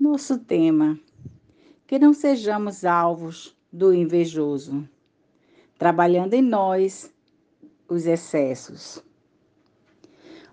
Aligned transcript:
Nosso 0.00 0.38
tema: 0.38 0.98
que 1.86 1.98
não 1.98 2.14
sejamos 2.14 2.86
alvos 2.86 3.54
do 3.70 3.92
invejoso, 3.92 4.88
trabalhando 5.78 6.32
em 6.32 6.40
nós 6.40 7.12
os 7.86 8.06
excessos. 8.06 9.04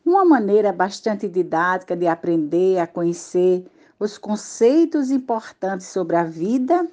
Uma 0.05 0.25
maneira 0.25 0.73
bastante 0.73 1.29
didática 1.29 1.95
de 1.95 2.07
aprender 2.07 2.77
a 2.79 2.85
conhecer 2.85 3.65
os 3.97 4.17
conceitos 4.17 5.11
importantes 5.11 5.87
sobre 5.87 6.17
a 6.17 6.25
vida 6.25 6.85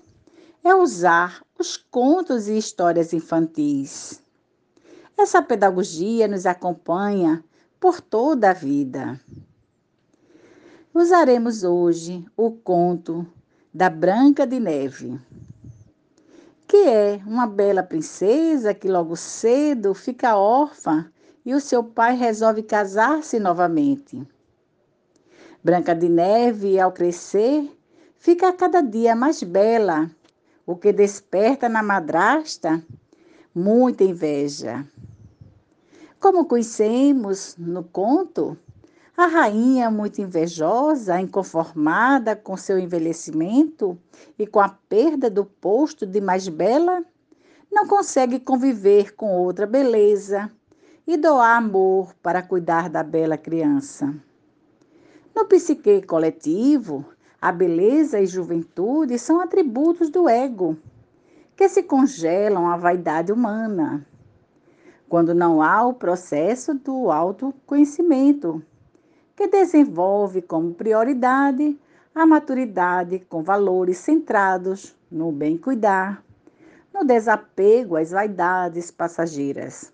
é 0.62 0.72
usar 0.76 1.44
os 1.58 1.76
contos 1.76 2.46
e 2.46 2.56
histórias 2.56 3.12
infantis. 3.12 4.22
Essa 5.18 5.42
pedagogia 5.42 6.28
nos 6.28 6.46
acompanha 6.46 7.42
por 7.80 8.00
toda 8.00 8.50
a 8.50 8.54
vida. 8.54 9.20
Usaremos 10.94 11.64
hoje 11.64 12.24
o 12.36 12.52
conto 12.52 13.26
da 13.74 13.90
Branca 13.90 14.46
de 14.46 14.60
Neve, 14.60 15.20
que 16.68 16.76
é 16.88 17.20
uma 17.26 17.48
bela 17.48 17.82
princesa 17.82 18.72
que 18.72 18.86
logo 18.86 19.16
cedo 19.16 19.92
fica 19.92 20.36
órfã 20.36 21.10
e 21.44 21.52
o 21.52 21.58
seu 21.60 21.82
pai 21.82 22.14
resolve 22.14 22.62
casar-se 22.62 23.40
novamente. 23.40 24.22
Branca 25.64 25.96
de 25.96 26.08
Neve, 26.08 26.78
ao 26.78 26.92
crescer, 26.92 27.76
fica 28.16 28.52
cada 28.52 28.80
dia 28.80 29.16
mais 29.16 29.42
bela, 29.42 30.08
o 30.64 30.76
que 30.76 30.92
desperta 30.92 31.68
na 31.68 31.82
madrasta 31.82 32.80
muita 33.52 34.04
inveja. 34.04 34.86
Como 36.20 36.44
conhecemos 36.44 37.56
no 37.58 37.82
conto, 37.82 38.56
a 39.16 39.26
rainha, 39.26 39.90
muito 39.92 40.20
invejosa, 40.20 41.20
inconformada 41.20 42.34
com 42.34 42.56
seu 42.56 42.78
envelhecimento 42.78 43.96
e 44.36 44.44
com 44.44 44.58
a 44.58 44.68
perda 44.68 45.30
do 45.30 45.44
posto 45.44 46.04
de 46.04 46.20
mais 46.20 46.48
bela, 46.48 47.04
não 47.70 47.86
consegue 47.86 48.40
conviver 48.40 49.14
com 49.14 49.36
outra 49.36 49.66
beleza 49.66 50.50
e 51.06 51.16
doar 51.16 51.58
amor 51.58 52.12
para 52.22 52.42
cuidar 52.42 52.88
da 52.88 53.04
bela 53.04 53.38
criança. 53.38 54.12
No 55.34 55.44
psique 55.44 56.02
coletivo, 56.02 57.04
a 57.40 57.52
beleza 57.52 58.20
e 58.20 58.26
juventude 58.26 59.16
são 59.18 59.40
atributos 59.40 60.10
do 60.10 60.28
ego, 60.28 60.76
que 61.56 61.68
se 61.68 61.84
congelam 61.84 62.68
à 62.68 62.76
vaidade 62.76 63.30
humana, 63.30 64.04
quando 65.08 65.34
não 65.34 65.62
há 65.62 65.86
o 65.86 65.94
processo 65.94 66.74
do 66.74 67.12
autoconhecimento, 67.12 68.60
que 69.36 69.46
desenvolve 69.46 70.42
como 70.42 70.74
prioridade 70.74 71.78
a 72.14 72.24
maturidade 72.24 73.18
com 73.28 73.42
valores 73.42 73.98
centrados 73.98 74.94
no 75.10 75.32
bem 75.32 75.58
cuidar, 75.58 76.22
no 76.92 77.04
desapego 77.04 77.96
às 77.96 78.12
vaidades 78.12 78.90
passageiras. 78.90 79.92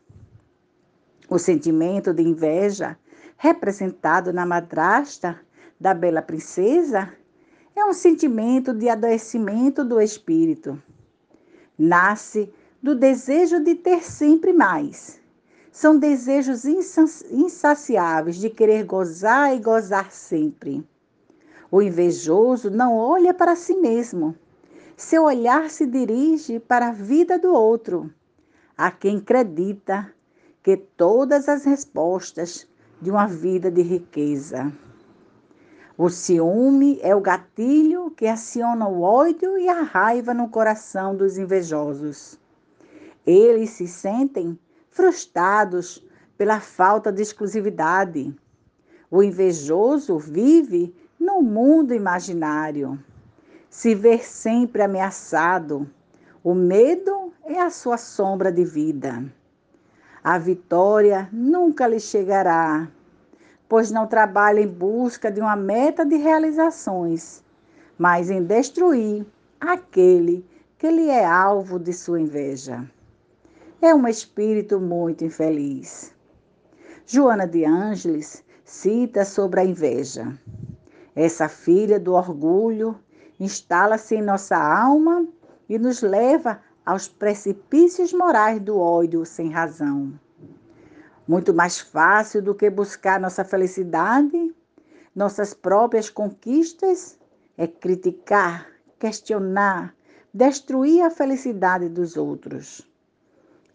O 1.28 1.38
sentimento 1.38 2.12
de 2.12 2.22
inveja, 2.22 2.98
representado 3.36 4.33
na 4.33 4.44
madrasta 4.44 5.41
da 5.78 5.94
bela 5.94 6.20
princesa, 6.20 7.11
é 7.74 7.84
um 7.84 7.92
sentimento 7.92 8.74
de 8.74 8.88
adoecimento 8.88 9.84
do 9.84 10.00
espírito. 10.00 10.80
Nasce 11.78 12.52
do 12.83 12.94
desejo 12.94 13.61
de 13.61 13.74
ter 13.74 14.02
sempre 14.02 14.52
mais. 14.52 15.20
São 15.73 15.97
desejos 15.99 16.65
insaciáveis 16.65 18.37
de 18.37 18.51
querer 18.51 18.85
gozar 18.85 19.55
e 19.55 19.61
gozar 19.61 20.11
sempre. 20.11 20.87
O 21.71 21.81
invejoso 21.81 22.71
não 22.71 22.97
olha 22.97 23.33
para 23.33 23.55
si 23.55 23.77
mesmo. 23.77 24.35
Seu 24.97 25.25
olhar 25.25 25.71
se 25.71 25.87
dirige 25.87 26.59
para 26.59 26.89
a 26.89 26.93
vida 26.93 27.39
do 27.39 27.55
outro, 27.55 28.13
a 28.77 28.91
quem 28.91 29.19
acredita 29.19 30.13
que 30.63 30.77
todas 30.77 31.48
as 31.48 31.64
respostas 31.64 32.69
de 33.01 33.11
uma 33.11 33.27
vida 33.27 33.70
de 33.70 33.80
riqueza. 33.80 34.70
O 35.97 36.11
ciúme 36.11 36.98
é 37.03 37.14
o 37.14 37.20
gatilho 37.20 38.11
que 38.11 38.27
aciona 38.27 38.89
o 38.89 39.03
ódio 39.03 39.57
e 39.59 39.69
a 39.69 39.83
raiva 39.83 40.35
no 40.35 40.48
coração 40.48 41.14
dos 41.14 41.39
invejosos. 41.39 42.39
Eles 43.25 43.70
se 43.70 43.86
sentem 43.86 44.59
frustrados 45.00 46.06
pela 46.36 46.61
falta 46.61 47.11
de 47.11 47.22
exclusividade. 47.22 48.36
O 49.11 49.22
invejoso 49.22 50.18
vive 50.18 50.94
no 51.18 51.40
mundo 51.40 51.94
imaginário. 51.94 53.02
Se 53.70 53.94
vê 53.94 54.18
sempre 54.18 54.83
ameaçado. 54.83 55.88
O 56.44 56.55
medo 56.55 57.33
é 57.44 57.58
a 57.58 57.70
sua 57.70 57.96
sombra 57.96 58.52
de 58.52 58.64
vida. 58.64 59.24
A 60.22 60.36
vitória 60.36 61.28
nunca 61.32 61.86
lhe 61.86 61.98
chegará 61.98 62.88
pois 63.70 63.88
não 63.92 64.05
trabalha 64.05 64.58
em 64.58 64.67
busca 64.67 65.30
de 65.30 65.40
uma 65.40 65.55
meta 65.55 66.05
de 66.05 66.17
realizações, 66.17 67.40
mas 67.96 68.28
em 68.28 68.42
destruir 68.42 69.24
aquele 69.61 70.44
que 70.77 70.90
lhe 70.90 71.08
é 71.08 71.24
alvo 71.24 71.78
de 71.78 71.92
sua 71.92 72.20
inveja. 72.20 72.84
É 73.83 73.95
um 73.95 74.07
espírito 74.07 74.79
muito 74.79 75.24
infeliz. 75.24 76.14
Joana 77.07 77.46
de 77.46 77.64
Ângeles 77.64 78.45
cita 78.63 79.24
sobre 79.24 79.61
a 79.61 79.64
inveja. 79.64 80.39
Essa 81.17 81.48
filha 81.48 81.98
do 81.98 82.13
orgulho 82.13 83.01
instala-se 83.41 84.17
em 84.17 84.23
nossa 84.23 84.55
alma 84.55 85.27
e 85.67 85.79
nos 85.79 86.02
leva 86.02 86.61
aos 86.85 87.08
precipícios 87.08 88.13
morais 88.13 88.61
do 88.61 88.79
ódio 88.79 89.24
sem 89.24 89.48
razão. 89.48 90.12
Muito 91.27 91.55
mais 91.55 91.80
fácil 91.80 92.42
do 92.42 92.55
que 92.55 92.68
buscar 92.68 93.18
nossa 93.18 93.45
felicidade, 93.45 94.55
nossas 95.17 95.55
próprias 95.55 96.11
conquistas, 96.11 97.18
é 97.57 97.67
criticar, 97.67 98.67
questionar, 98.98 99.95
destruir 100.35 101.01
a 101.01 101.11
felicidade 101.11 101.89
dos 101.89 102.18
outros. 102.18 102.89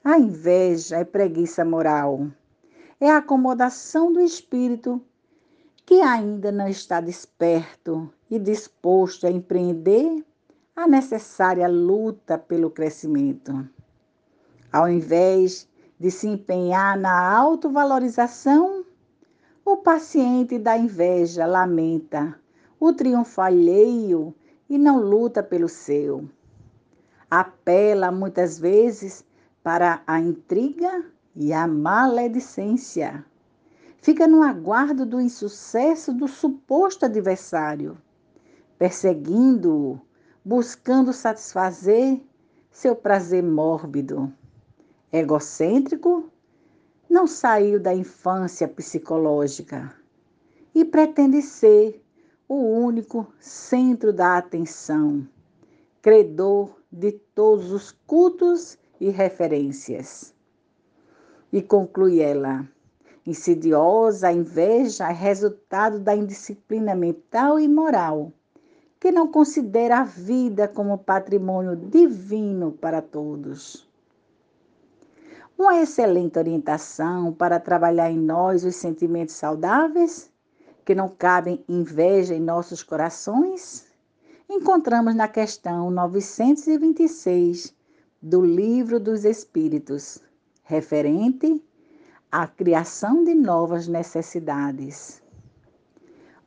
A 0.08 0.20
inveja 0.20 0.98
é 0.98 1.04
preguiça 1.04 1.66
moral, 1.66 2.28
é 3.00 3.10
a 3.10 3.18
acomodação 3.18 4.14
do 4.14 4.22
espírito 4.22 5.02
que 5.84 5.96
ainda 6.00 6.52
não 6.52 6.68
está 6.68 7.02
desperto 7.02 8.14
e 8.30 8.38
disposto 8.38 9.26
a 9.26 9.32
empreender 9.32 10.24
a 10.76 10.88
necessária 10.88 11.68
luta 11.68 12.38
pelo 12.38 12.70
crescimento. 12.70 13.68
Ao 14.72 14.88
invés 14.88 15.68
de 16.00 16.12
se 16.12 16.28
empenhar 16.28 16.96
na 16.96 17.36
autovalorização, 17.36 18.86
o 19.66 19.78
paciente 19.78 20.60
da 20.60 20.78
inveja 20.78 21.48
lamenta 21.48 22.40
o 22.80 22.94
triunfo 22.94 23.42
alheio 23.42 24.36
e 24.70 24.78
não 24.78 25.00
luta 25.00 25.42
pelo 25.42 25.68
seu. 25.68 26.30
Apela 27.28 28.12
muitas 28.12 28.60
vezes 28.60 29.26
para 29.66 30.04
a 30.06 30.20
intriga 30.20 31.04
e 31.36 31.52
a 31.52 31.66
maledicência. 31.66 33.26
Fica 33.98 34.28
no 34.28 34.44
aguardo 34.44 35.08
do 35.08 35.20
insucesso 35.20 36.14
do 36.14 36.28
suposto 36.28 37.04
adversário, 37.04 37.98
perseguindo-o, 38.78 40.00
buscando 40.46 41.12
satisfazer 41.12 42.22
seu 42.70 42.96
prazer 42.96 43.42
mórbido 43.42 44.32
egocêntrico, 45.12 46.30
não 47.10 47.26
saiu 47.26 47.80
da 47.80 47.92
infância 47.92 48.68
psicológica 48.68 49.92
e 50.76 50.86
pretende 50.86 51.42
ser 51.42 52.06
o 52.48 52.54
único 52.54 53.26
centro 53.40 54.14
da 54.14 54.38
atenção, 54.38 55.28
credor 56.04 56.70
de 56.92 57.14
todos 57.14 57.72
os 57.72 57.92
cultos 58.06 58.78
e 59.06 59.10
referências. 59.12 60.34
E 61.54 61.62
conclui 61.62 62.22
ela: 62.22 62.68
insidiosa 63.24 64.32
inveja 64.32 65.10
é 65.10 65.14
resultado 65.14 66.00
da 66.00 66.16
indisciplina 66.16 66.96
mental 66.96 67.60
e 67.60 67.68
moral, 67.68 68.32
que 69.00 69.12
não 69.12 69.28
considera 69.28 70.00
a 70.00 70.04
vida 70.04 70.68
como 70.68 70.98
patrimônio 70.98 71.76
divino 71.76 72.72
para 72.72 73.00
todos. 73.00 73.88
Uma 75.56 75.80
excelente 75.80 76.40
orientação 76.40 77.32
para 77.32 77.60
trabalhar 77.60 78.10
em 78.10 78.18
nós 78.18 78.66
os 78.66 78.76
sentimentos 78.76 79.36
saudáveis, 79.36 80.32
que 80.84 80.96
não 80.96 81.10
cabem 81.10 81.64
inveja 81.70 82.34
em 82.34 82.42
nossos 82.42 82.82
corações, 82.82 83.86
encontramos 84.50 85.16
na 85.16 85.28
questão 85.28 85.92
926 85.92 87.76
do 88.28 88.44
Livro 88.44 89.00
dos 89.00 89.24
Espíritos, 89.24 90.18
referente 90.64 91.64
à 92.32 92.48
criação 92.48 93.24
de 93.24 93.36
novas 93.36 93.88
necessidades. 93.88 95.22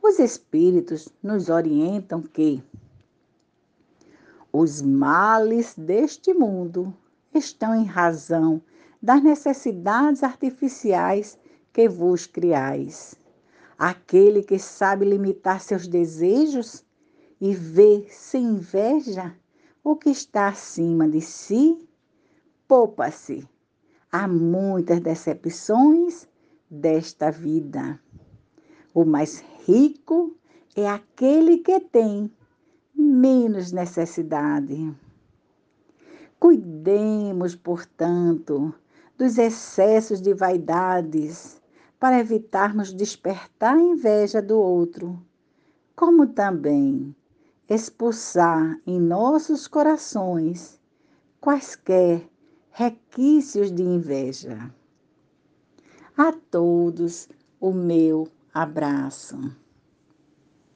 Os 0.03 0.19
espíritos 0.19 1.07
nos 1.23 1.47
orientam 1.47 2.21
que 2.21 2.61
os 4.51 4.81
males 4.81 5.73
deste 5.73 6.33
mundo 6.33 6.93
estão 7.33 7.73
em 7.73 7.85
razão 7.85 8.61
das 9.01 9.23
necessidades 9.23 10.21
artificiais 10.21 11.39
que 11.71 11.87
vos 11.87 12.27
criais. 12.27 13.15
Aquele 13.77 14.43
que 14.43 14.59
sabe 14.59 15.05
limitar 15.05 15.61
seus 15.61 15.87
desejos 15.87 16.83
e 17.39 17.53
vê 17.55 18.05
sem 18.09 18.43
inveja 18.43 19.33
o 19.83 19.95
que 19.95 20.09
está 20.09 20.47
acima 20.47 21.07
de 21.07 21.21
si, 21.21 21.87
poupa-se 22.67 23.47
a 24.11 24.27
muitas 24.27 24.99
decepções 24.99 26.27
desta 26.69 27.31
vida. 27.31 27.99
O 28.93 29.05
mais 29.05 29.43
rico 29.65 30.35
é 30.75 30.87
aquele 30.87 31.57
que 31.59 31.79
tem 31.79 32.31
menos 32.93 33.71
necessidade. 33.71 34.93
Cuidemos, 36.39 37.55
portanto, 37.55 38.73
dos 39.17 39.37
excessos 39.37 40.21
de 40.21 40.33
vaidades 40.33 41.61
para 41.99 42.19
evitarmos 42.19 42.93
despertar 42.93 43.75
a 43.75 43.81
inveja 43.81 44.41
do 44.41 44.57
outro, 44.57 45.21
como 45.95 46.27
também 46.27 47.13
expulsar 47.69 48.81
em 48.87 48.99
nossos 48.99 49.67
corações 49.67 50.81
quaisquer 51.39 52.27
requisitos 52.71 53.71
de 53.71 53.83
inveja. 53.83 54.73
A 56.17 56.31
todos 56.31 57.29
o 57.59 57.71
meu 57.71 58.27
abraço. 58.53 59.37